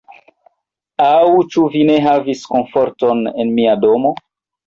[1.07, 1.25] Aŭ
[1.55, 4.15] ĉu vi ne havis komforton en mia domo?